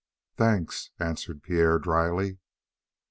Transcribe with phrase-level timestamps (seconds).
[0.35, 2.39] "Thanks," answered Pierre dryly.